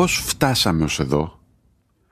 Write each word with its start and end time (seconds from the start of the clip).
Πώς 0.00 0.22
φτάσαμε 0.26 0.84
ως 0.84 1.00
εδώ; 1.00 1.40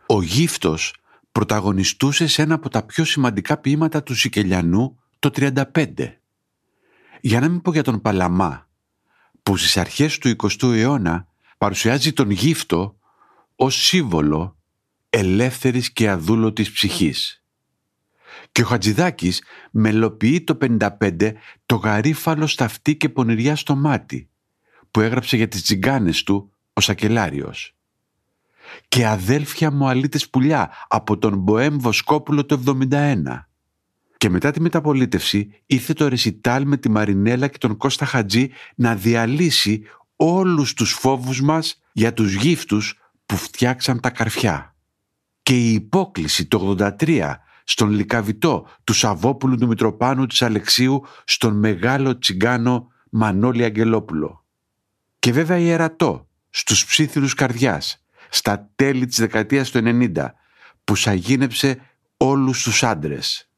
Ο 0.07 0.23
γύφτος 0.23 0.95
πρωταγωνιστούσε 1.33 2.27
σε 2.27 2.43
ένα 2.43 2.55
από 2.55 2.69
τα 2.69 2.83
πιο 2.83 3.05
σημαντικά 3.05 3.59
ποίηματα 3.59 4.03
του 4.03 4.15
Σικελιανού 4.15 4.99
το 5.19 5.31
35. 5.31 5.63
Για 7.21 7.41
να 7.41 7.49
μην 7.49 7.63
πω 7.63 7.73
για 7.73 7.83
τον 7.83 8.01
Παλαμά, 8.01 8.69
που 9.43 9.57
στις 9.57 9.77
αρχές 9.77 10.19
του 10.19 10.29
20ου 10.29 10.73
αιώνα 10.73 11.27
παρουσιάζει 11.59 12.13
τον 12.13 12.31
γύφτο 12.31 12.99
ως 13.57 13.75
σύμβολο 13.75 14.57
ελεύθερης 15.11 15.93
και 15.93 16.09
αδούλωτης 16.09 16.73
ψυχής. 16.73 17.43
Και 18.53 18.63
ο 18.63 18.65
Χατζηδάκης 18.65 19.43
μελοποιεί 19.71 20.41
το 20.41 20.59
55 20.61 21.33
το 21.67 21.77
γαρίφαλο 21.77 22.47
στα 22.47 22.65
αυτή 22.65 22.97
και 22.97 23.09
πονηριά 23.09 23.57
στο 23.57 23.77
μάτι, 23.77 24.31
που 24.91 25.01
έγραψε 25.01 25.37
για 25.37 25.49
τις 25.49 25.63
τζιγκάνες 25.63 26.23
του 26.23 26.53
ο 26.73 26.81
Σακελάριος. 26.81 27.73
Και 28.89 29.07
αδέλφια 29.07 29.71
μου 29.71 29.89
αλήτες 29.89 30.31
πουλιά 30.31 30.71
από 30.89 31.19
τον 31.19 31.39
Μποέμ 31.39 31.77
Βοσκόπουλο 31.79 32.45
το 32.45 32.63
71. 32.91 33.49
Και 34.17 34.31
μετά 34.31 34.51
τη 34.51 34.61
μεταπολίτευση 34.61 35.63
ήρθε 35.67 35.93
το 35.93 36.09
ρεσιτάλ 36.09 36.67
με 36.67 36.77
τη 36.77 36.91
Μαρινέλα 36.91 37.49
και 37.49 37.59
τον 37.59 37.77
Κώστα 37.77 38.05
Χατζή 38.05 38.51
να 38.75 38.95
διαλύσει 38.95 39.83
όλους 40.17 40.75
τους 40.75 40.93
φόβους 40.93 41.41
μας 41.41 41.83
για 41.93 42.13
τους 42.13 42.35
γύφτους 42.35 42.99
που 43.27 43.37
φτιάξαν 43.37 44.01
τα 44.01 44.11
καρφιά. 44.11 44.75
Και 45.43 45.55
η 45.55 45.73
υπόκληση 45.73 46.47
το 46.47 46.77
83 46.79 47.35
στον 47.65 47.91
Λικαβιτό 47.91 48.67
του 48.85 48.93
Σαββόπουλου 48.93 49.57
του 49.57 49.67
Μητροπάνου 49.67 50.27
της 50.27 50.43
Αλεξίου 50.43 51.05
στον 51.25 51.59
μεγάλο 51.59 52.19
τσιγκάνο 52.19 52.93
Μανώλη 53.11 53.65
Αγγελόπουλο. 53.65 54.45
Και 55.19 55.33
βέβαια 55.33 55.59
η 55.59 55.71
Ερατό 55.71 56.29
στους 56.51 56.85
ψήθυρους 56.85 57.35
καρδιάς, 57.35 58.05
στα 58.29 58.71
τέλη 58.77 59.07
της 59.07 59.19
δεκαετίας 59.19 59.71
του 59.71 59.79
90, 59.79 60.35
που 60.85 60.95
σαγίνεψε 60.95 61.81
όλους 62.17 62.63
τους 62.63 62.83
άντρες. 62.83 63.51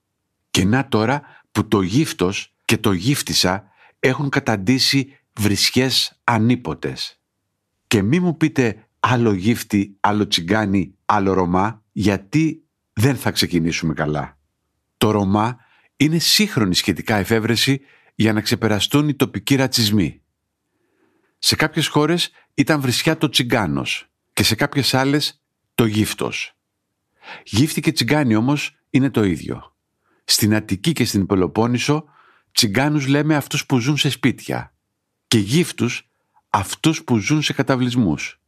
Και 0.51 0.65
να 0.65 0.89
τώρα 0.89 1.23
που 1.53 1.69
το 1.69 1.81
γύφτος 1.81 2.55
και 2.65 2.79
το 2.79 2.93
γύφτισα 2.93 3.65
έχουν 4.01 4.29
καταντήσει 4.29 5.19
βρισιές 5.33 6.21
ανίποτες. 6.25 7.21
Και 7.87 8.03
μη 8.03 8.21
μου 8.21 8.37
πείτε 8.37 8.87
άλλο 9.01 9.33
γύφτη, 9.33 9.97
άλλο 10.01 10.27
τσιγκάνι, 10.27 10.95
άλλο 11.05 11.33
Ρωμά, 11.33 11.83
γιατί 11.93 12.65
δεν 12.93 13.17
θα 13.17 13.31
ξεκινήσουμε 13.31 13.95
καλά. 13.95 14.39
Το 14.97 15.11
Ρωμά 15.11 15.59
είναι 15.97 16.19
σύγχρονη 16.19 16.75
σχετικά 16.75 17.17
εφεύρεση 17.17 17.81
για 18.15 18.33
να 18.33 18.41
ξεπεραστούν 18.41 19.09
οι 19.09 19.15
τοπικοί 19.15 19.55
ρατσισμοί. 19.55 20.23
Σε 21.39 21.57
κάποιες 21.57 21.87
χώρες 21.87 22.31
ήταν 22.55 22.81
βρισιά 22.81 23.19
το 23.19 23.29
τσιγκάνος 23.29 24.10
και 24.41 24.47
σε 24.47 24.55
κάποιες 24.55 24.95
άλλες 24.95 25.43
το 25.75 25.85
γύφτος. 25.85 26.57
Γύφτη 27.45 27.81
και 27.81 27.93
τσιγκάνι 27.93 28.35
όμως 28.35 28.77
είναι 28.91 29.11
το 29.11 29.25
ίδιο. 29.25 29.75
Στην 30.25 30.55
Αττική 30.55 30.93
και 30.93 31.05
στην 31.05 31.27
Πελοπόννησο 31.27 32.05
τσιγκάνους 32.53 33.07
λέμε 33.07 33.37
αυτούς 33.37 33.67
που 33.67 33.79
ζουν 33.79 33.97
σε 33.97 34.11
σπίτια 34.11 34.75
και 35.27 35.39
γύφτους 35.39 36.09
αυτούς 36.51 37.05
που 37.05 37.17
ζουν 37.17 37.43
σε 37.43 37.53
καταβλισμούς. 37.53 38.41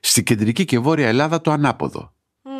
Στην 0.00 0.24
κεντρική 0.24 0.64
και 0.64 0.78
βόρεια 0.78 1.08
Ελλάδα 1.08 1.40
το 1.40 1.50
ανάποδο. 1.50 2.12
Ο 2.42 2.50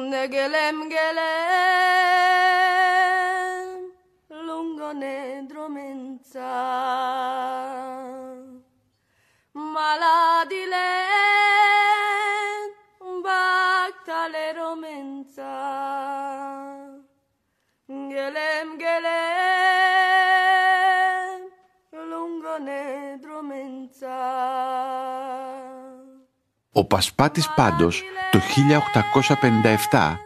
Πασπάτης 26.88 27.48
πάντως 27.54 28.02
το 28.30 28.40
1857 29.90 30.16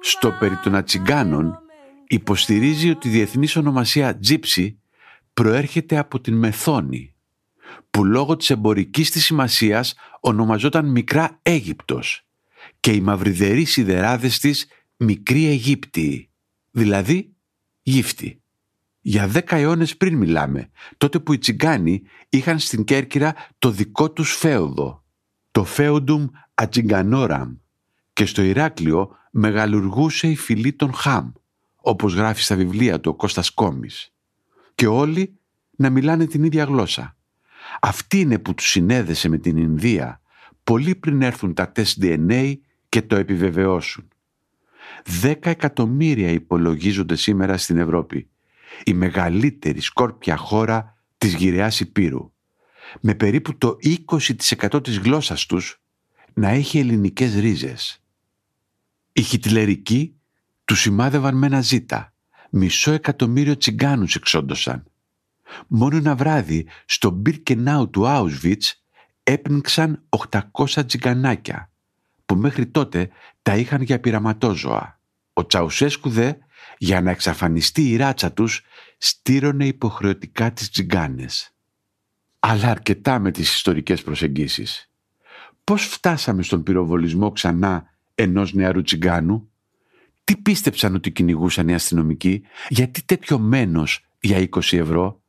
στο 0.00 0.30
περί 0.30 0.56
των 0.56 0.74
Ατσιγκάνων 0.74 1.58
υποστηρίζει 2.06 2.90
ότι 2.90 3.08
η 3.08 3.10
διεθνής 3.10 3.56
ονομασία 3.56 4.18
τζίψι 4.18 4.80
προέρχεται 5.34 5.98
από 5.98 6.20
την 6.20 6.34
Μεθόνη 6.34 7.14
που 7.90 8.04
λόγω 8.04 8.36
της 8.36 8.50
εμπορικής 8.50 9.10
της 9.10 9.24
σημασίας 9.24 9.94
ονομαζόταν 10.20 10.90
Μικρά 10.90 11.38
Αίγυπτος 11.42 12.26
και 12.80 12.92
οι 12.92 13.00
μαυριδεροί 13.00 13.64
σιδεράδες 13.64 14.38
της 14.38 14.66
Μικρή 14.96 15.46
Αιγύπτιοι, 15.46 16.30
δηλαδή 16.70 17.36
γύφτη. 17.82 18.42
Για 19.00 19.28
δέκα 19.28 19.56
αιώνες 19.56 19.96
πριν 19.96 20.16
μιλάμε, 20.16 20.70
τότε 20.96 21.18
που 21.18 21.32
οι 21.32 21.38
Τσιγκάνοι 21.38 22.02
είχαν 22.28 22.58
στην 22.58 22.84
Κέρκυρα 22.84 23.34
το 23.58 23.70
δικό 23.70 24.10
τους 24.10 24.32
φέοδο, 24.36 25.04
το 25.58 25.64
Φέοντουμ 25.64 26.26
Ατσιγκανόραμ 26.54 27.54
και 28.12 28.26
στο 28.26 28.42
Ηράκλειο 28.42 29.16
μεγαλουργούσε 29.30 30.28
η 30.28 30.36
φυλή 30.36 30.72
των 30.72 30.92
Χαμ, 30.92 31.30
όπως 31.76 32.14
γράφει 32.14 32.42
στα 32.42 32.56
βιβλία 32.56 33.00
του 33.00 33.10
ο 33.10 33.14
Κώστας 33.14 33.50
Κόμης. 33.50 34.12
Και 34.74 34.86
όλοι 34.86 35.38
να 35.76 35.90
μιλάνε 35.90 36.26
την 36.26 36.44
ίδια 36.44 36.64
γλώσσα. 36.64 37.16
Αυτή 37.80 38.20
είναι 38.20 38.38
που 38.38 38.54
τους 38.54 38.68
συνέδεσε 38.68 39.28
με 39.28 39.38
την 39.38 39.56
Ινδία 39.56 40.20
πολύ 40.64 40.94
πριν 40.94 41.22
έρθουν 41.22 41.54
τα 41.54 41.72
τεστ 41.72 41.98
DNA 42.02 42.54
και 42.88 43.02
το 43.02 43.16
επιβεβαιώσουν. 43.16 44.08
Δέκα 45.04 45.50
εκατομμύρια 45.50 46.30
υπολογίζονται 46.30 47.16
σήμερα 47.16 47.56
στην 47.56 47.76
Ευρώπη, 47.78 48.28
η 48.84 48.92
μεγαλύτερη 48.92 49.80
σκόρπια 49.80 50.36
χώρα 50.36 50.96
της 51.18 51.34
γυραιάς 51.34 51.80
Υπήρου, 51.80 52.32
με 53.00 53.14
περίπου 53.14 53.58
το 53.58 53.76
20% 54.08 54.84
της 54.84 54.98
γλώσσας 54.98 55.46
τους 55.46 55.80
να 56.34 56.48
έχει 56.48 56.78
ελληνικές 56.78 57.34
ρίζες. 57.34 58.02
Οι 59.12 59.22
χιτλερικοί 59.22 60.14
του 60.64 60.74
σημάδευαν 60.74 61.36
με 61.36 61.46
ένα 61.46 61.60
ζήτα, 61.60 62.14
μισό 62.50 62.92
εκατομμύριο 62.92 63.56
τσιγκάνους 63.56 64.14
εξόντωσαν. 64.14 64.84
Μόνο 65.66 65.96
ένα 65.96 66.16
βράδυ 66.16 66.66
στο 66.84 67.10
Μπίρκενάου 67.10 67.90
του 67.90 68.02
Auschwitz 68.06 68.72
έπνιξαν 69.22 70.04
800 70.30 70.86
τσιγκανάκια 70.86 71.70
που 72.26 72.34
μέχρι 72.34 72.66
τότε 72.66 73.10
τα 73.42 73.56
είχαν 73.56 73.82
για 73.82 74.00
πειραματόζωα. 74.00 75.00
Ο 75.32 75.46
Τσαουσέσκου 75.46 76.10
δε, 76.10 76.32
για 76.78 77.00
να 77.00 77.10
εξαφανιστεί 77.10 77.90
η 77.90 77.96
ράτσα 77.96 78.32
τους, 78.32 78.62
στήρωνε 78.98 79.66
υποχρεωτικά 79.66 80.52
τις 80.52 80.70
τζιγκάνες. 80.70 81.57
Αλλά 82.40 82.68
αρκετά 82.70 83.18
με 83.18 83.30
τις 83.30 83.52
ιστορικές 83.52 84.02
προσεγγίσεις. 84.02 84.90
Πώς 85.64 85.84
φτάσαμε 85.86 86.42
στον 86.42 86.62
πυροβολισμό 86.62 87.32
ξανά 87.32 87.86
ενός 88.14 88.52
νεαρού 88.52 88.82
τσιγκάνου; 88.82 89.50
Τι 90.24 90.36
πίστεψαν 90.36 90.94
ότι 90.94 91.10
κυνηγούσαν 91.10 91.68
οι 91.68 91.74
αστυνομικοί; 91.74 92.42
Γιατί 92.68 93.02
τέτοιο 93.02 93.38
μένος 93.38 94.06
για 94.20 94.38
20 94.38 94.76
ευρώ; 94.78 95.22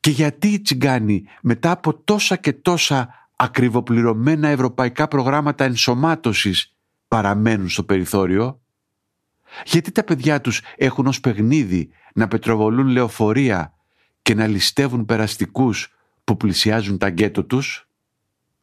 Και 0.00 0.10
γιατί 0.10 0.48
οι 0.48 0.60
τσιγκάνοι 0.60 1.24
μετά 1.42 1.70
από 1.70 1.94
τόσα 1.94 2.36
και 2.36 2.52
τόσα 2.52 3.28
ακριβοπληρωμένα 3.36 4.48
ευρωπαϊκά 4.48 5.08
προγράμματα 5.08 5.64
ενσωμάτωσης 5.64 6.76
παραμένουν 7.08 7.68
στο 7.68 7.84
περιθώριο; 7.84 8.60
Γιατί 9.64 9.92
τα 9.92 10.04
παιδιά 10.04 10.40
τους 10.40 10.62
έχουν 10.76 11.06
ως 11.06 11.20
παιχνίδι 11.20 11.90
να 12.14 12.28
πετροβολούν 12.28 12.86
λεωφορεία 12.86 13.74
και 14.22 14.34
να 14.34 14.46
ληστεύουν 14.46 15.04
περαστικούς 15.04 15.92
που 16.24 16.36
πλησιάζουν 16.36 16.98
τα 16.98 17.08
γκέτο 17.08 17.44
τους. 17.44 17.86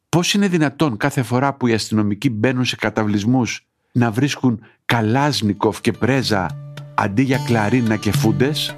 Πώς 0.09 0.33
είναι 0.33 0.47
δυνατόν 0.47 0.97
κάθε 0.97 1.23
φορά 1.23 1.53
που 1.53 1.67
οι 1.67 1.73
αστυνομικοί 1.73 2.29
μπαίνουν 2.29 2.65
σε 2.65 2.75
καταβλισμούς 2.75 3.67
να 3.91 4.11
βρίσκουν 4.11 4.59
καλάσνικοφ 4.85 5.81
και 5.81 5.91
πρέζα 5.91 6.47
αντί 6.95 7.21
για 7.21 7.39
κλαρίνα 7.45 7.95
και 7.95 8.11
φούντες; 8.11 8.75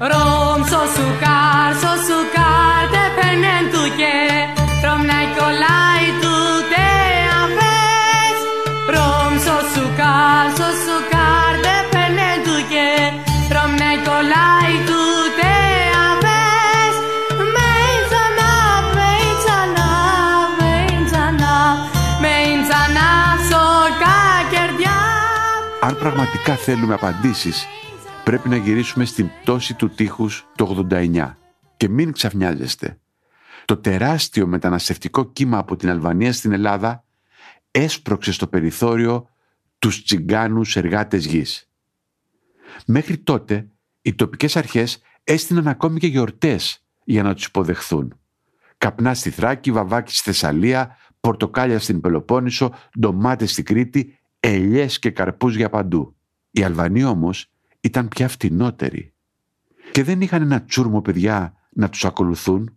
Rom 0.00 0.62
so 0.70 0.82
sucar, 0.94 1.72
πραγματικά 25.98 26.56
θέλουμε 26.56 26.94
απαντήσεις 26.94 27.66
πρέπει 28.24 28.48
να 28.48 28.56
γυρίσουμε 28.56 29.04
στην 29.04 29.30
πτώση 29.42 29.74
του 29.74 29.88
τείχους 29.88 30.46
το 30.56 30.86
89 30.90 31.34
και 31.76 31.88
μην 31.88 32.12
ξαφνιάζεστε. 32.12 32.98
Το 33.64 33.76
τεράστιο 33.76 34.46
μεταναστευτικό 34.46 35.32
κύμα 35.32 35.58
από 35.58 35.76
την 35.76 35.90
Αλβανία 35.90 36.32
στην 36.32 36.52
Ελλάδα 36.52 37.04
έσπρωξε 37.70 38.32
στο 38.32 38.46
περιθώριο 38.46 39.28
τους 39.78 40.04
τσιγκάνους 40.04 40.76
εργάτες 40.76 41.26
γης. 41.26 41.70
Μέχρι 42.86 43.18
τότε 43.18 43.68
οι 44.02 44.14
τοπικές 44.14 44.56
αρχές 44.56 45.02
έστειναν 45.24 45.68
ακόμη 45.68 45.98
και 45.98 46.06
γιορτές 46.06 46.84
για 47.04 47.22
να 47.22 47.34
τους 47.34 47.44
υποδεχθούν. 47.44 48.18
Καπνά 48.78 49.14
στη 49.14 49.30
Θράκη, 49.30 49.72
βαβάκι 49.72 50.14
στη 50.14 50.22
Θεσσαλία, 50.22 50.96
πορτοκάλια 51.20 51.78
στην 51.78 52.00
Πελοπόννησο, 52.00 52.74
ντομάτες 52.98 53.50
στη 53.50 53.62
Κρήτη, 53.62 54.17
ελιές 54.48 54.98
και 54.98 55.10
καρπούς 55.10 55.56
για 55.56 55.68
παντού. 55.68 56.16
Οι 56.50 56.62
Αλβανοί 56.62 57.04
όμως 57.04 57.50
ήταν 57.80 58.08
πια 58.08 58.28
φτηνότεροι 58.28 59.12
και 59.92 60.04
δεν 60.04 60.20
είχαν 60.20 60.42
ένα 60.42 60.62
τσούρμο 60.62 61.02
παιδιά 61.02 61.54
να 61.70 61.88
τους 61.88 62.04
ακολουθούν 62.04 62.76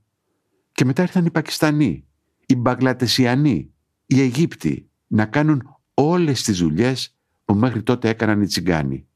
και 0.71 0.85
μετά 0.85 1.01
ήρθαν 1.01 1.25
οι 1.25 1.31
Πακιστανοί, 1.31 2.05
οι 2.45 2.55
Μπαγκλατεσιανοί, 2.55 3.73
οι 4.05 4.21
Αιγύπτιοι 4.21 4.89
να 5.07 5.25
κάνουν 5.25 5.75
όλες 5.93 6.43
τις 6.43 6.57
δουλειές 6.57 7.15
που 7.45 7.55
μέχρι 7.55 7.83
τότε 7.83 8.09
έκαναν 8.09 8.41
οι 8.41 8.45
Τσιγκάνοι. 8.45 9.07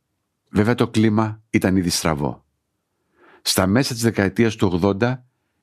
Βέβαια 0.49 0.75
το 0.75 0.87
κλίμα 0.87 1.43
ήταν 1.49 1.75
ήδη 1.75 1.89
στραβό. 1.89 2.45
Στα 3.41 3.67
μέσα 3.67 3.93
της 3.93 4.03
δεκαετίας 4.03 4.55
του 4.55 4.79
80 4.99 5.15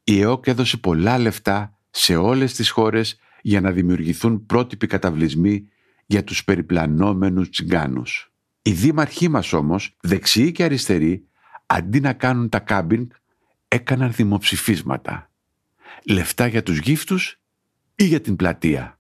η 0.05 0.21
ΕΟΚ 0.21 0.47
έδωσε 0.47 0.77
πολλά 0.77 1.19
λεφτά 1.19 1.79
σε 1.91 2.17
όλες 2.17 2.55
τις 2.55 2.71
χώρες 2.71 3.19
για 3.43 3.61
να 3.61 3.71
δημιουργηθούν 3.71 4.47
πρότυποι 4.47 4.87
καταβλισμοί 4.87 5.69
για 6.13 6.25
τους 6.25 6.45
περιπλανόμενους 6.45 7.51
τσιγκάνους. 7.51 8.33
Οι 8.63 8.73
δήμαρχοί 8.73 9.29
μας 9.29 9.53
όμως, 9.53 9.97
δεξιοί 10.01 10.53
και 10.53 10.65
αριστεροί, 10.65 11.29
αντί 11.67 12.01
να 12.01 12.13
κάνουν 12.13 12.49
τα 12.49 12.59
κάμπινγκ, 12.59 13.07
έκαναν 13.69 14.13
δημοψηφίσματα. 14.13 15.31
Λεφτά 16.05 16.47
για 16.47 16.63
τους 16.63 16.79
γύφτους 16.79 17.41
ή 17.95 18.05
για 18.05 18.21
την 18.21 18.37
πλατεία. 18.37 18.99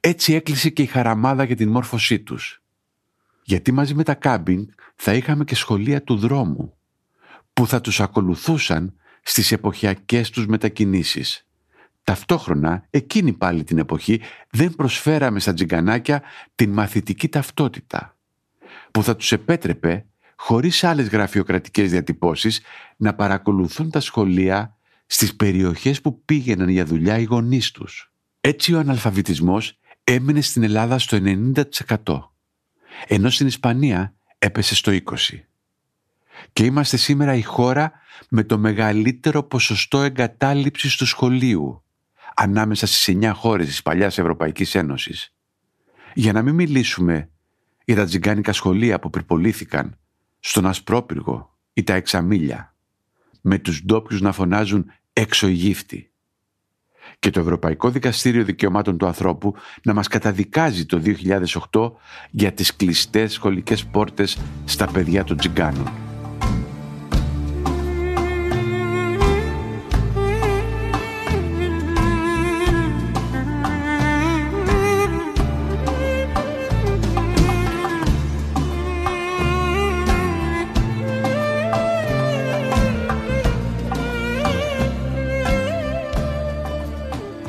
Έτσι 0.00 0.34
έκλεισε 0.34 0.70
και 0.70 0.82
η 0.82 0.86
χαραμάδα 0.86 1.44
για 1.44 1.56
την 1.56 1.68
μόρφωσή 1.68 2.20
τους. 2.20 2.62
Γιατί 3.42 3.72
μαζί 3.72 3.94
με 3.94 4.02
τα 4.02 4.14
κάμπινγκ 4.14 4.66
θα 4.94 5.14
είχαμε 5.14 5.44
και 5.44 5.54
σχολεία 5.54 6.02
του 6.02 6.16
δρόμου, 6.16 6.76
που 7.52 7.66
θα 7.66 7.80
τους 7.80 8.00
ακολουθούσαν 8.00 8.94
στις 9.22 9.52
εποχιακές 9.52 10.30
τους 10.30 10.46
μετακινήσεις. 10.46 11.45
Ταυτόχρονα, 12.06 12.86
εκείνη 12.90 13.32
πάλι 13.32 13.64
την 13.64 13.78
εποχή, 13.78 14.20
δεν 14.50 14.74
προσφέραμε 14.74 15.40
στα 15.40 15.54
τζιγκανάκια 15.54 16.22
την 16.54 16.72
μαθητική 16.72 17.28
ταυτότητα 17.28 18.16
που 18.90 19.02
θα 19.02 19.16
τους 19.16 19.32
επέτρεπε, 19.32 20.06
χωρίς 20.36 20.84
άλλες 20.84 21.08
γραφειοκρατικές 21.08 21.90
διατυπώσεις, 21.90 22.60
να 22.96 23.14
παρακολουθούν 23.14 23.90
τα 23.90 24.00
σχολεία 24.00 24.76
στις 25.06 25.36
περιοχές 25.36 26.00
που 26.00 26.24
πήγαιναν 26.24 26.68
για 26.68 26.84
δουλειά 26.84 27.18
οι 27.18 27.24
γονείς 27.24 27.70
τους. 27.70 28.12
Έτσι 28.40 28.74
ο 28.74 28.78
αναλφαβητισμός 28.78 29.78
έμεινε 30.04 30.40
στην 30.40 30.62
Ελλάδα 30.62 30.98
στο 30.98 31.18
90%, 31.22 31.62
ενώ 33.06 33.30
στην 33.30 33.46
Ισπανία 33.46 34.14
έπεσε 34.38 34.74
στο 34.74 34.92
20%. 34.92 35.14
Και 36.52 36.64
είμαστε 36.64 36.96
σήμερα 36.96 37.34
η 37.34 37.42
χώρα 37.42 37.92
με 38.28 38.44
το 38.44 38.58
μεγαλύτερο 38.58 39.42
ποσοστό 39.42 40.02
εγκατάλειψης 40.02 40.96
του 40.96 41.06
σχολείου 41.06 41.80
ανάμεσα 42.38 42.86
στις 42.86 43.08
9 43.08 43.32
χώρες 43.34 43.66
της 43.66 43.82
παλιάς 43.82 44.18
Ευρωπαϊκής 44.18 44.74
Ένωσης. 44.74 45.34
Για 46.14 46.32
να 46.32 46.42
μην 46.42 46.54
μιλήσουμε 46.54 47.30
για 47.84 47.96
τα 47.96 48.04
τζιγκάνικα 48.04 48.52
σχολεία 48.52 48.98
που 48.98 49.10
πυρπολήθηκαν 49.10 49.98
στον 50.40 50.66
Ασπρόπυργο 50.66 51.58
ή 51.72 51.82
τα 51.82 51.94
Εξαμίλια, 51.94 52.74
με 53.40 53.58
τους 53.58 53.84
ντόπιους 53.84 54.20
να 54.20 54.32
φωνάζουν 54.32 54.86
έξω 55.12 55.48
η 55.48 55.52
γύφτη. 55.52 56.10
Και 57.18 57.30
το 57.30 57.40
Ευρωπαϊκό 57.40 57.90
Δικαστήριο 57.90 58.44
Δικαιωμάτων 58.44 58.98
του 58.98 59.06
Ανθρώπου 59.06 59.54
να 59.82 59.94
μας 59.94 60.08
καταδικάζει 60.08 60.86
το 60.86 61.02
2008 61.70 61.92
για 62.30 62.52
τις 62.52 62.76
κλειστές 62.76 63.32
σχολικές 63.32 63.86
πόρτες 63.86 64.38
στα 64.64 64.86
παιδιά 64.86 65.24
των 65.24 65.36
τζιγκάνων. 65.36 66.05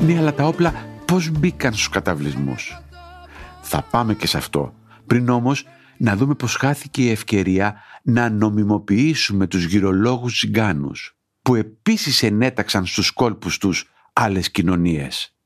Ναι, 0.08 0.18
αλλά 0.18 0.34
τα 0.34 0.44
όπλα 0.44 0.74
πώς 1.04 1.30
μπήκαν 1.30 1.72
στους 1.72 1.88
καταβλισμούς; 1.88 2.82
Θα 3.62 3.82
πάμε 3.82 4.14
και 4.14 4.26
σε 4.26 4.36
αυτό. 4.36 4.74
Πριν 5.06 5.28
όμως 5.28 5.66
να 5.96 6.16
δούμε 6.16 6.34
πως 6.34 6.54
χάθηκε 6.54 7.02
η 7.02 7.10
ευκαιρία 7.10 7.82
να 8.02 8.30
νομιμοποιήσουμε 8.30 9.46
τους 9.46 9.64
γυρολόγους 9.64 10.32
τσιγκάνους 10.32 11.16
που 11.42 11.54
επίσης 11.54 12.22
ενέταξαν 12.22 12.86
στους 12.86 13.10
κόλπους 13.10 13.58
τους 13.58 13.90
άλλες 14.12 14.50
κοινωνίες. 14.50 15.36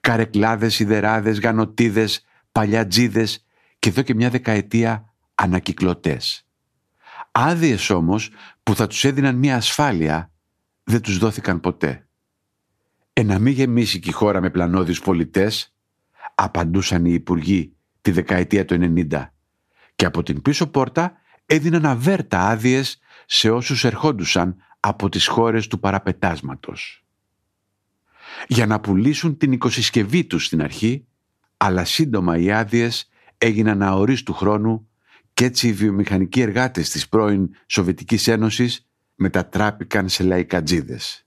Καρεκλάδες, 0.00 0.78
ιδεράδες, 0.78 1.40
γανοτίδες, 1.40 2.24
παλιατζίδες 2.52 3.44
και 3.78 3.88
εδώ 3.88 4.02
και 4.02 4.14
μια 4.14 4.30
δεκαετία 4.30 5.14
ανακυκλωτές. 5.34 6.46
Άδειες 7.30 7.90
όμως 7.90 8.30
που 8.62 8.74
θα 8.74 8.86
τους 8.86 9.04
έδιναν 9.04 9.36
μια 9.36 9.56
ασφάλεια 9.56 10.30
δεν 10.84 11.00
τους 11.00 11.18
δόθηκαν 11.18 11.60
ποτέ. 11.60 12.06
«Ε, 13.22 13.24
να 13.24 13.38
μην 13.38 13.52
γεμίσει 13.52 14.00
και 14.00 14.08
η 14.08 14.12
χώρα 14.12 14.40
με 14.40 14.50
πλανόδιους 14.50 15.00
πολιτές», 15.00 15.74
απαντούσαν 16.34 17.04
οι 17.04 17.12
υπουργοί 17.12 17.76
τη 18.00 18.10
δεκαετία 18.10 18.64
του 18.64 18.74
90 18.74 19.32
και 19.96 20.04
από 20.04 20.22
την 20.22 20.42
πίσω 20.42 20.66
πόρτα 20.66 21.12
έδιναν 21.46 21.86
αβέρτα 21.86 22.48
άδειες 22.48 22.98
σε 23.26 23.50
όσους 23.50 23.84
ερχόντουσαν 23.84 24.56
από 24.80 25.08
τις 25.08 25.26
χώρες 25.26 25.66
του 25.66 25.80
παραπετάσματος. 25.80 27.04
Για 28.46 28.66
να 28.66 28.80
πουλήσουν 28.80 29.36
την 29.36 29.52
οικοσυσκευή 29.52 30.24
τους 30.24 30.44
στην 30.44 30.62
αρχή, 30.62 31.06
αλλά 31.56 31.84
σύντομα 31.84 32.38
οι 32.38 32.50
άδειες 32.50 33.08
έγιναν 33.38 33.82
αορίστου 33.82 34.32
χρόνου 34.32 34.88
και 35.34 35.44
έτσι 35.44 35.68
οι 35.68 35.72
βιομηχανικοί 35.72 36.40
εργάτες 36.40 36.90
της 36.90 37.08
πρώην 37.08 37.50
Σοβιετικής 37.66 38.28
Ένωσης 38.28 38.88
μετατράπηκαν 39.14 40.08
σε 40.08 40.22
λαϊκατζίδες. 40.22 41.26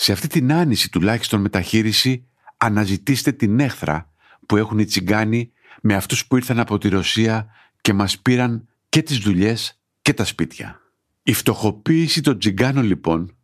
Σε 0.00 0.12
αυτή 0.12 0.26
την 0.26 0.52
άνηση 0.52 0.90
τουλάχιστον 0.90 1.40
μεταχείριση 1.40 2.26
αναζητήστε 2.56 3.32
την 3.32 3.60
έχθρα 3.60 4.12
που 4.46 4.56
έχουν 4.56 4.78
οι 4.78 4.84
τσιγκάνοι 4.84 5.52
με 5.82 5.94
αυτούς 5.94 6.26
που 6.26 6.36
ήρθαν 6.36 6.58
από 6.58 6.78
τη 6.78 6.88
Ρωσία 6.88 7.46
και 7.80 7.92
μας 7.92 8.18
πήραν 8.18 8.68
και 8.88 9.02
τις 9.02 9.18
δουλειές 9.18 9.80
και 10.02 10.14
τα 10.14 10.24
σπίτια. 10.24 10.80
Η 11.22 11.32
φτωχοποίηση 11.32 12.20
των 12.20 12.38
τσιγκάνων 12.38 12.84
λοιπόν, 12.84 13.36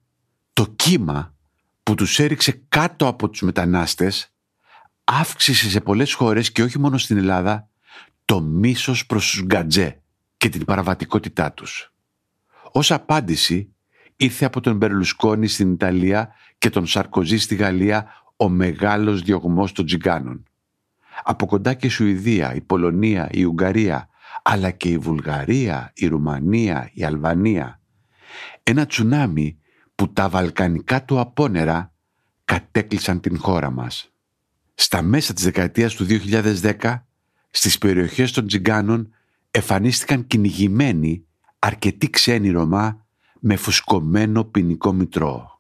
το 0.53 0.67
κύμα 0.77 1.35
που 1.83 1.95
τους 1.95 2.19
έριξε 2.19 2.63
κάτω 2.69 3.07
από 3.07 3.29
τους 3.29 3.41
μετανάστες, 3.41 4.33
αύξησε 5.05 5.71
σε 5.71 5.81
πολλές 5.81 6.13
χώρες 6.13 6.53
και 6.53 6.63
όχι 6.63 6.79
μόνο 6.79 6.99
στην 6.99 7.17
Ελλάδα 7.17 7.69
το 8.25 8.41
μίσος 8.41 9.07
προς 9.07 9.31
τους 9.31 9.43
γκατζέ 9.43 10.03
και 10.37 10.49
την 10.49 10.65
παραβατικότητά 10.65 11.53
τους. 11.53 11.93
Ως 12.73 12.91
απάντηση 12.91 13.75
ήρθε 14.17 14.45
από 14.45 14.61
τον 14.61 14.77
Μπερλουσκόνη 14.77 15.49
στην 15.49 15.73
Ιταλία 15.73 16.35
και 16.65 16.71
τον 16.71 16.87
Σαρκοζή 16.87 17.39
στη 17.39 17.55
Γαλλία 17.55 18.07
ο 18.37 18.49
μεγάλος 18.49 19.23
διωγμός 19.23 19.73
των 19.73 19.87
τζιγκάνων. 19.87 20.43
Από 21.25 21.47
κοντά 21.47 21.75
και 21.75 21.87
η 21.87 21.91
Σουηδία, 21.91 22.55
η 22.55 22.61
Πολωνία, 22.61 23.29
η 23.33 23.45
Ουγγαρία, 23.45 24.09
αλλά 24.43 24.71
και 24.71 24.89
η 24.89 24.99
Βουλγαρία, 24.99 25.93
η 25.95 26.07
Ρουμανία, 26.07 26.91
η 26.93 27.05
Αλβανία. 27.05 27.81
Ένα 28.63 28.87
τσουνάμι 28.87 29.59
που 29.95 30.13
τα 30.13 30.29
βαλκανικά 30.29 31.05
του 31.05 31.21
απόνερα 31.21 31.93
κατέκλυσαν 32.45 33.21
την 33.21 33.39
χώρα 33.39 33.71
μας. 33.71 34.13
Στα 34.75 35.03
μέσα 35.03 35.33
της 35.33 35.45
δεκαετίας 35.45 35.95
του 35.95 36.05
2010, 36.05 37.07
στις 37.51 37.79
περιοχές 37.79 38.33
των 38.33 38.47
Τζιγκάνων 38.47 39.15
εμφανίστηκαν 39.51 40.27
κυνηγημένοι 40.27 41.27
αρκετοί 41.59 42.11
ξένοι 42.11 42.51
Ρωμά 42.51 43.07
με 43.41 43.57
φουσκωμένο 43.57 44.45
ποινικό 44.45 44.93
μητρό. 44.93 45.54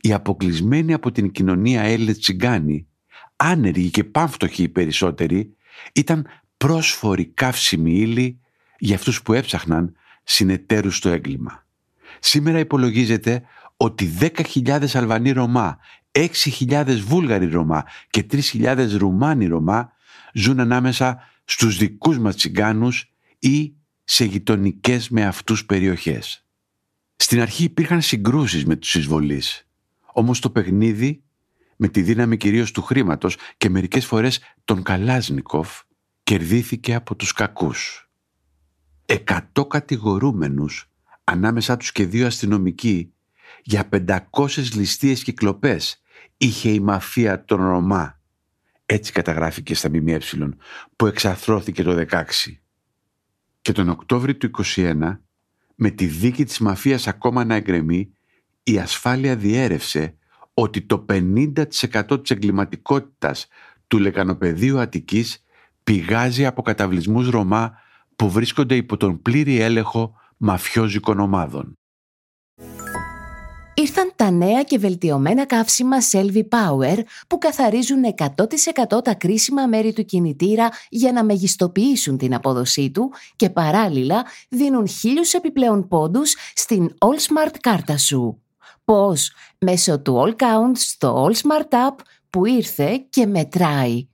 Οι 0.00 0.12
αποκλεισμένοι 0.12 0.92
από 0.92 1.12
την 1.12 1.30
κοινωνία 1.30 1.82
Έλληνες 1.82 2.18
Τσιγκάνοι, 2.18 2.86
άνεργοι 3.36 3.90
και 3.90 4.04
πάμφτωχοι 4.04 4.62
οι 4.62 4.68
περισσότεροι, 4.68 5.56
ήταν 5.92 6.26
πρόσφορη 6.56 7.24
καύσιμη 7.24 7.92
ύλη 7.92 8.40
για 8.78 8.94
αυτούς 8.94 9.22
που 9.22 9.32
έψαχναν 9.32 9.94
συνεταίρους 10.22 10.96
στο 10.96 11.08
έγκλημα. 11.08 11.66
Σήμερα 12.18 12.58
υπολογίζεται 12.58 13.42
ότι 13.76 14.12
10.000 14.20 14.86
Αλβανοί 14.92 15.30
Ρωμά, 15.30 15.78
6.000 16.12 16.98
Βούλγαροι 17.06 17.46
Ρωμά 17.46 17.84
και 18.10 18.26
3.000 18.30 18.88
Ρουμάνοι 18.96 19.46
Ρωμά 19.46 19.92
ζουν 20.34 20.60
ανάμεσα 20.60 21.20
στους 21.44 21.76
δικούς 21.76 22.18
μας 22.18 22.36
τσιγκάνους 22.36 23.12
ή 23.38 23.72
σε 24.04 24.24
γειτονικές 24.24 25.08
με 25.08 25.26
αυτούς 25.26 25.66
περιοχές. 25.66 26.46
Στην 27.16 27.40
αρχή 27.40 27.64
υπήρχαν 27.64 28.00
συγκρούσεις 28.00 28.64
με 28.64 28.76
τους 28.76 28.94
εισβολείς, 28.94 29.68
όμως 30.12 30.40
το 30.40 30.50
παιχνίδι 30.50 31.22
με 31.76 31.88
τη 31.88 32.02
δύναμη 32.02 32.36
κυρίως 32.36 32.70
του 32.70 32.82
χρήματος 32.82 33.36
και 33.56 33.68
μερικές 33.68 34.06
φορές 34.06 34.40
τον 34.64 34.82
Καλάζνικοφ 34.82 35.80
κερδίθηκε 36.22 36.94
από 36.94 37.16
τους 37.16 37.32
κακούς. 37.32 38.10
Εκατό 39.06 39.66
κατηγορούμενους, 39.66 40.90
ανάμεσά 41.24 41.76
τους 41.76 41.92
και 41.92 42.06
δύο 42.06 42.26
αστυνομικοί, 42.26 43.12
για 43.62 43.88
500 43.88 44.72
ληστείες 44.74 45.22
και 45.22 45.32
κλοπές 45.32 46.02
είχε 46.36 46.70
η 46.70 46.80
μαφία 46.80 47.44
των 47.44 47.66
Ρωμά. 47.66 48.20
Έτσι 48.86 49.12
καταγράφηκε 49.12 49.74
στα 49.74 49.88
ΜΜΕ 49.88 50.18
που 50.96 51.06
εξαθρώθηκε 51.06 51.82
το 51.82 52.06
16. 52.10 52.24
Και 53.62 53.72
τον 53.72 53.88
Οκτώβριο 53.88 54.36
του 54.36 54.50
21, 54.76 55.18
με 55.74 55.90
τη 55.90 56.06
δίκη 56.06 56.44
της 56.44 56.58
μαφίας 56.58 57.06
ακόμα 57.06 57.44
να 57.44 57.54
εγκρεμεί, 57.54 58.12
η 58.62 58.78
ασφάλεια 58.78 59.36
διέρευσε 59.36 60.16
ότι 60.54 60.82
το 60.82 61.04
50% 61.08 61.64
της 62.20 62.30
εγκληματικότητας 62.30 63.46
του 63.86 63.98
λεκανοπεδίου 63.98 64.78
Αττικής 64.78 65.44
πηγάζει 65.84 66.46
από 66.46 66.62
καταβλισμούς 66.62 67.28
Ρωμά 67.28 67.72
που 68.16 68.30
βρίσκονται 68.30 68.74
υπό 68.74 68.96
τον 68.96 69.22
πλήρη 69.22 69.60
έλεγχο 69.60 70.14
μαφιόζικων 70.36 71.20
ομάδων. 71.20 71.76
Ήρθαν 73.74 74.12
τα 74.16 74.30
νέα 74.30 74.62
και 74.62 74.78
βελτιωμένα 74.78 75.46
καύσιμα 75.46 75.96
Selvi 76.12 76.42
Power 76.48 76.98
που 77.26 77.38
καθαρίζουν 77.38 78.02
100% 78.16 79.04
τα 79.04 79.14
κρίσιμα 79.14 79.66
μέρη 79.66 79.92
του 79.92 80.04
κινητήρα 80.04 80.68
για 80.88 81.12
να 81.12 81.24
μεγιστοποιήσουν 81.24 82.18
την 82.18 82.34
απόδοσή 82.34 82.90
του 82.90 83.12
και 83.36 83.50
παράλληλα 83.50 84.24
δίνουν 84.48 84.88
χίλιους 84.88 85.32
επιπλέον 85.32 85.88
πόντους 85.88 86.36
στην 86.54 86.94
All 86.98 87.18
Smart 87.18 87.54
κάρτα 87.60 87.98
σου. 87.98 88.41
Πώς; 88.84 89.32
Μέσω 89.58 90.00
του 90.00 90.24
All 90.24 90.42
Count 90.42 90.72
στο 90.74 91.26
All 91.26 91.32
Smart 91.32 91.74
App 91.74 91.96
που 92.30 92.46
ήρθε 92.46 93.04
και 93.10 93.26
μετράει 93.26 94.06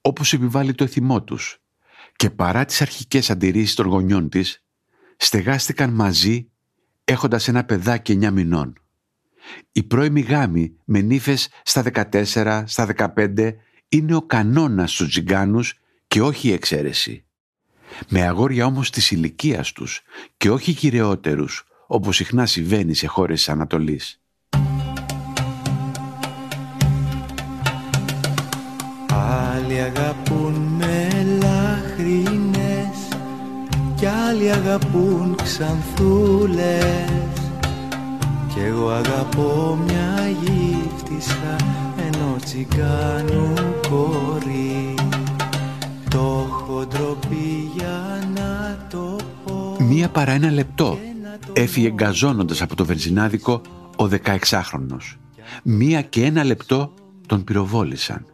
όπως 0.00 0.32
επιβάλλει 0.32 0.74
το 0.74 0.84
εθιμό 0.84 1.22
τους, 1.22 1.62
και 2.16 2.30
παρά 2.30 2.64
τις 2.64 2.80
αρχικές 2.80 3.30
αντιρρήσεις 3.30 3.74
των 3.74 3.86
γονιών 3.86 4.28
της, 4.28 4.64
στεγάστηκαν 5.16 5.90
μαζί 5.90 6.50
έχοντας 7.08 7.48
ένα 7.48 7.64
παιδάκι 7.64 8.18
9 8.22 8.30
μηνών. 8.30 8.72
Η 9.72 9.82
πρώιμη 9.82 10.20
γάμη 10.20 10.76
με 10.84 11.00
νύφες 11.00 11.48
στα 11.62 11.82
14, 11.82 12.62
στα 12.66 12.86
15 13.16 13.54
είναι 13.88 14.14
ο 14.14 14.22
κανόνας 14.22 14.92
στους 14.92 15.08
τζιγκάνους 15.08 15.80
και 16.08 16.22
όχι 16.22 16.48
η 16.48 16.52
εξαίρεση. 16.52 17.24
Με 18.08 18.22
αγόρια 18.22 18.66
όμως 18.66 18.90
της 18.90 19.10
ηλικίας 19.10 19.72
τους 19.72 20.02
και 20.36 20.50
όχι 20.50 20.74
κυριότερους 20.74 21.64
όπως 21.86 22.16
συχνά 22.16 22.46
συμβαίνει 22.46 22.94
σε 22.94 23.06
χώρες 23.06 23.38
της 23.38 23.48
Ανατολής. 23.48 24.20
Άλλοι 29.08 29.80
αγαπούν 29.80 30.27
κι 33.98 34.06
άλλοι 34.06 34.50
αγαπούν 34.50 35.34
ξανθούλες 35.42 37.08
κι 38.54 38.60
εγώ 38.66 38.88
αγαπώ 38.88 39.78
μια 39.86 40.28
γύφτισσα 40.28 41.56
ενώ 42.06 42.36
τσιγκάνου 42.44 43.54
κόρη 43.88 44.94
το 46.10 46.46
έχω 46.48 46.86
ντροπή 46.86 47.70
για 47.76 48.28
να 48.34 48.86
το 48.90 49.16
πω 49.44 49.76
Μία 49.78 50.08
παρά 50.08 50.32
ένα 50.32 50.50
λεπτό 50.50 50.98
έφυγε 51.52 51.86
εγκαζώνοντας 51.86 52.62
από 52.62 52.76
το 52.76 52.84
βενζινάδικο 52.84 53.62
ο 53.96 54.08
16χρονος. 54.24 55.16
Μία 55.62 56.02
και 56.02 56.24
ένα 56.24 56.44
λεπτό 56.44 56.94
τον 57.26 57.44
πυροβόλησαν. 57.44 58.26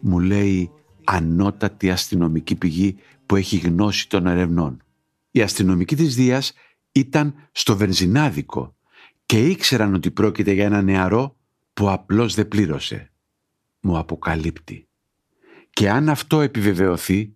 Μου 0.00 0.18
λέει 0.18 0.70
ανώτατη 1.04 1.90
αστυνομική 1.90 2.54
πηγή 2.54 2.96
που 3.26 3.36
έχει 3.36 3.56
γνώση 3.56 4.08
των 4.08 4.26
ερευνών. 4.26 4.82
Η 5.30 5.42
αστυνομική 5.42 5.96
της 5.96 6.14
Δίας 6.14 6.52
ήταν 6.92 7.34
στο 7.52 7.76
βενζινάδικο 7.76 8.76
και 9.26 9.46
ήξεραν 9.46 9.94
ότι 9.94 10.10
πρόκειται 10.10 10.52
για 10.52 10.64
ένα 10.64 10.82
νεαρό 10.82 11.36
που 11.74 11.90
απλώς 11.90 12.34
δεν 12.34 12.48
πλήρωσε. 12.48 13.10
Μου 13.80 13.98
αποκαλύπτει. 13.98 14.88
Και 15.70 15.90
αν 15.90 16.08
αυτό 16.08 16.40
επιβεβαιωθεί, 16.40 17.34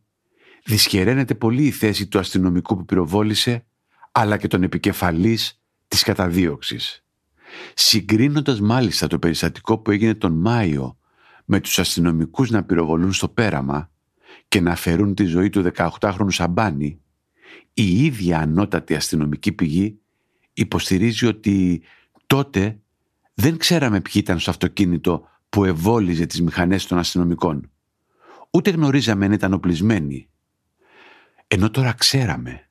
δυσχεραίνεται 0.65 1.35
πολύ 1.35 1.65
η 1.65 1.71
θέση 1.71 2.07
του 2.07 2.19
αστυνομικού 2.19 2.77
που 2.77 2.85
πυροβόλησε, 2.85 3.67
αλλά 4.13 4.37
και 4.37 4.49
τον 4.49 4.63
επικεφαλής 4.63 5.61
της 5.89 6.03
καταδίωξης. 6.03 7.05
Συγκρίνοντας 7.75 8.61
μάλιστα 8.61 9.07
το 9.07 9.19
περιστατικό 9.19 9.79
που 9.79 9.91
έγινε 9.91 10.15
τον 10.15 10.33
Μάιο 10.33 10.99
με 11.45 11.61
τους 11.61 11.79
αστυνομικούς 11.79 12.51
να 12.51 12.65
πυροβολούν 12.65 13.13
στο 13.13 13.29
πέραμα 13.29 13.91
και 14.49 14.61
να 14.61 14.77
φερούν 14.77 15.15
τη 15.15 15.25
ζωή 15.25 15.51
του 15.51 15.71
18χρονου 15.77 16.27
Σαμπάνη, 16.29 17.01
η 17.75 18.05
ίδια 18.05 18.39
ανώτατη 18.39 18.95
αστυνομική 18.95 19.53
πηγή 19.53 19.99
υποστηρίζει 20.53 21.27
ότι 21.27 21.83
τότε 22.27 22.79
δεν 23.35 23.57
ξέραμε 23.57 24.01
ποιοι 24.01 24.13
ήταν 24.15 24.39
στο 24.39 24.51
αυτοκίνητο 24.51 25.29
που 25.49 25.65
ευόλυζε 25.65 26.27
τις 26.27 26.43
μηχανές 26.43 26.87
των 26.87 26.99
αστυνομικών. 26.99 27.71
Ούτε 28.51 28.71
γνωρίζαμε 28.71 29.25
αν 29.25 29.33
ήταν 29.33 29.53
οπλισμένοι. 29.53 30.29
Ενώ 31.47 31.71
τώρα 31.71 31.93
ξέραμε 31.93 32.69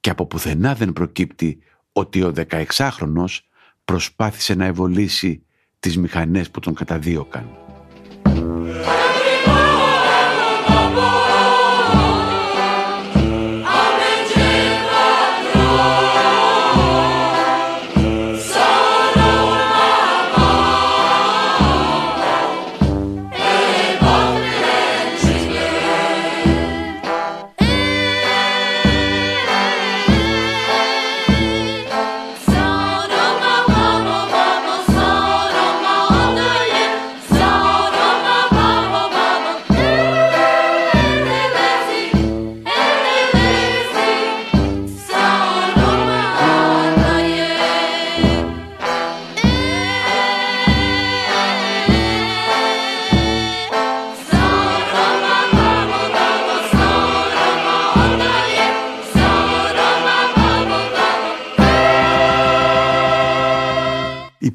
και 0.00 0.10
από 0.10 0.26
πουθενά 0.26 0.74
δεν 0.74 0.92
προκύπτει 0.92 1.58
ότι 1.92 2.22
ο 2.22 2.32
16χρονος 2.50 3.38
προσπάθησε 3.84 4.54
να 4.54 4.64
ευολύσει 4.64 5.42
τις 5.80 5.98
μηχανές 5.98 6.50
που 6.50 6.60
τον 6.60 6.74
καταδίωκαν. 6.74 7.48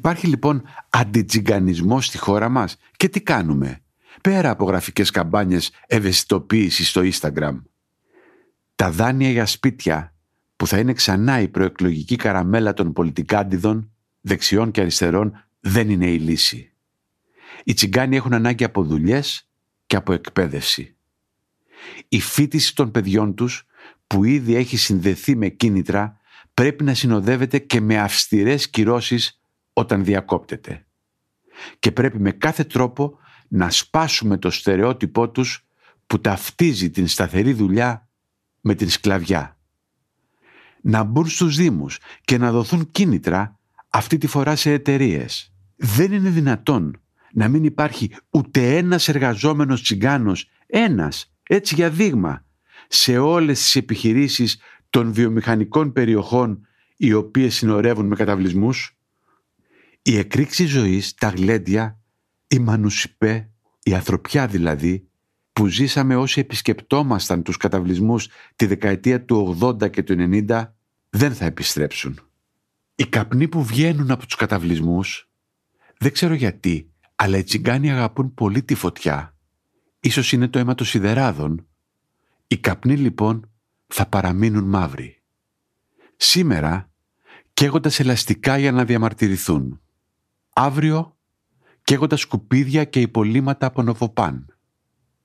Υπάρχει 0.02 0.26
λοιπόν 0.26 0.62
αντιτζιγκανισμός 0.88 2.06
στη 2.06 2.18
χώρα 2.18 2.48
μας; 2.48 2.76
Και 2.96 3.08
τι 3.08 3.20
κάνουμε; 3.20 3.82
Πέρα 4.20 4.50
από 4.50 4.64
γραφικές 4.64 5.10
καμπάνιες 5.10 5.70
ευαισθητοποίησης 5.86 6.88
στο 6.88 7.00
Instagram. 7.04 7.62
Τα 8.74 8.90
δάνεια 8.90 9.30
για 9.30 9.46
σπίτια 9.46 10.14
που 10.56 10.66
θα 10.66 10.78
είναι 10.78 10.92
ξανά 10.92 11.40
η 11.40 11.48
προεκλογική 11.48 12.16
καραμέλα 12.16 12.72
των 12.72 12.92
πολιτικάντιδων, 12.92 13.90
δεξιών 14.20 14.70
και 14.70 14.80
αριστερών, 14.80 15.44
δεν 15.60 15.90
είναι 15.90 16.10
η 16.10 16.18
λύση. 16.18 16.72
Οι 17.64 17.74
τσιγκάνοι 17.74 18.16
έχουν 18.16 18.32
ανάγκη 18.32 18.64
από 18.64 18.84
δουλειές 18.84 19.48
και 19.86 19.96
από 19.96 20.12
εκπαίδευση. 20.12 20.96
Η 22.08 22.20
φίτηση 22.20 22.74
των 22.74 22.90
παιδιών 22.90 23.34
τους, 23.34 23.66
που 24.06 24.24
ήδη 24.24 24.54
έχει 24.54 24.76
συνδεθεί 24.76 25.36
με 25.36 25.48
κίνητρα, 25.48 26.20
πρέπει 26.54 26.84
να 26.84 26.94
συνοδεύεται 26.94 27.58
και 27.58 27.80
με 27.80 27.98
αυστηρές 27.98 28.70
κυρώσεις 28.70 29.36
όταν 29.72 30.04
διακόπτεται. 30.04 30.86
Και 31.78 31.92
πρέπει 31.92 32.18
με 32.18 32.30
κάθε 32.30 32.64
τρόπο 32.64 33.18
να 33.48 33.70
σπάσουμε 33.70 34.38
το 34.38 34.50
στερεότυπό 34.50 35.30
τους 35.30 35.66
που 36.06 36.20
ταυτίζει 36.20 36.90
την 36.90 37.06
σταθερή 37.06 37.52
δουλειά 37.52 38.08
με 38.60 38.74
την 38.74 38.90
σκλαβιά. 38.90 39.56
Να 40.82 41.02
μπουν 41.02 41.28
στους 41.28 41.56
δήμους 41.56 41.98
και 42.24 42.38
να 42.38 42.52
δοθούν 42.52 42.90
κίνητρα 42.90 43.58
αυτή 43.88 44.18
τη 44.18 44.26
φορά 44.26 44.56
σε 44.56 44.72
εταιρείες. 44.72 45.52
Δεν 45.76 46.12
είναι 46.12 46.28
δυνατόν 46.28 47.00
να 47.32 47.48
μην 47.48 47.64
υπάρχει 47.64 48.10
ούτε 48.30 48.76
ένας 48.76 49.08
εργαζόμενος 49.08 49.82
τσιγκάνος, 49.82 50.48
ένας, 50.66 51.34
έτσι 51.42 51.74
για 51.74 51.90
δείγμα, 51.90 52.44
σε 52.88 53.18
όλες 53.18 53.60
τις 53.60 53.76
επιχειρήσεις 53.76 54.60
των 54.90 55.12
βιομηχανικών 55.12 55.92
περιοχών 55.92 56.66
οι 56.96 57.12
οποίες 57.12 57.54
συνορεύουν 57.54 58.06
με 58.06 58.16
καταβλισμούς. 58.16 58.96
Η 60.02 60.18
εκρήξη 60.18 60.66
ζωής, 60.66 61.14
τα 61.14 61.28
γλέντια, 61.28 62.00
η 62.46 62.58
μανουσιπέ, 62.58 63.50
η 63.82 63.94
ανθρωπιά 63.94 64.46
δηλαδή, 64.46 65.08
που 65.52 65.66
ζήσαμε 65.66 66.16
όσοι 66.16 66.40
επισκεπτόμασταν 66.40 67.42
τους 67.42 67.56
καταβλισμούς 67.56 68.28
τη 68.56 68.66
δεκαετία 68.66 69.24
του 69.24 69.58
80 69.60 69.90
και 69.90 70.02
του 70.02 70.14
90, 70.48 70.64
δεν 71.10 71.34
θα 71.34 71.44
επιστρέψουν. 71.44 72.20
Οι 72.94 73.06
καπνοί 73.06 73.48
που 73.48 73.64
βγαίνουν 73.64 74.10
από 74.10 74.26
τους 74.26 74.34
καταβλισμούς, 74.34 75.30
δεν 75.98 76.12
ξέρω 76.12 76.34
γιατί, 76.34 76.90
αλλά 77.16 77.38
οι 77.38 77.42
τσιγκάνοι 77.42 77.90
αγαπούν 77.90 78.34
πολύ 78.34 78.62
τη 78.62 78.74
φωτιά. 78.74 79.36
Ίσως 80.00 80.32
είναι 80.32 80.48
το 80.48 80.58
αίμα 80.58 80.74
των 80.74 80.86
σιδεράδων. 80.86 81.66
Οι 82.46 82.56
καπνοί 82.56 82.96
λοιπόν 82.96 83.50
θα 83.86 84.06
παραμείνουν 84.06 84.64
μαύροι. 84.64 85.22
Σήμερα 86.16 86.90
καίγοντας 87.52 88.00
ελαστικά 88.00 88.58
για 88.58 88.72
να 88.72 88.84
διαμαρτυρηθούν. 88.84 89.80
Αύριο 90.54 91.16
καίγοντας 91.82 92.20
σκουπίδια 92.20 92.84
και 92.84 93.00
υπολείμματα 93.00 93.66
από 93.66 93.82
νοβοπάν 93.82 94.46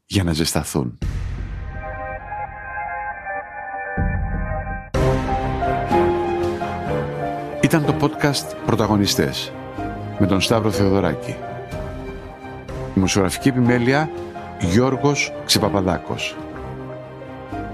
για 0.05 0.23
να 0.23 0.33
ζεσταθούν. 0.33 0.97
Ήταν 7.61 7.85
το 7.85 7.95
podcast 8.01 8.55
«Πρωταγωνιστές» 8.65 9.51
με 10.19 10.27
τον 10.27 10.41
Σταύρο 10.41 10.71
Θεοδωράκη. 10.71 11.35
Η 12.95 12.99
μουσιογραφική 12.99 13.47
επιμέλεια 13.47 14.09
Γιώργος 14.59 15.33
Ξεπαπαδάκος. 15.45 16.35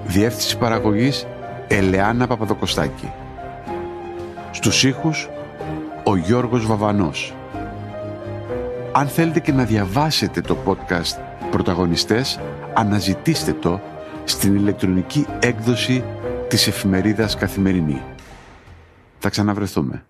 Διεύθυνση 0.06 0.58
παραγωγής 0.58 1.28
Ελεάνα 1.68 2.28
Παπαδοκοστάκη. 2.28 3.12
Στους 4.52 4.84
ήχους 4.84 5.30
ο 6.04 6.16
Γιώργος 6.16 6.66
Βαβανός. 6.66 7.34
Αν 8.96 9.08
θέλετε 9.08 9.40
και 9.40 9.52
να 9.52 9.64
διαβάσετε 9.64 10.42
το 10.42 10.58
podcast 10.66 11.22
«Πρωταγωνιστές», 11.52 12.40
αναζητήστε 12.74 13.54
το 13.54 13.82
στην 14.24 14.56
ηλεκτρονική 14.56 15.26
έκδοση 15.40 16.04
της 16.48 16.68
εφημερίδας 16.68 17.36
Καθημερινή. 17.36 18.02
Θα 19.20 19.30
ξαναβρεθούμε. 19.30 20.06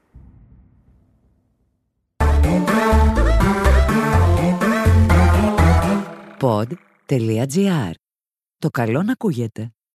Pod.gr. 6.40 7.92
Το 8.58 8.70
καλό 8.70 9.04
να 9.04 9.12
ακούγεται. 9.12 9.74